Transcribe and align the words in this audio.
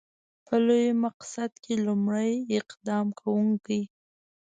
په 0.45 0.55
لوی 0.65 0.87
مقصد 1.03 1.51
کې 1.63 1.73
لومړی 1.85 2.31
اقدام 2.59 3.07
کوونکی. 3.19 3.81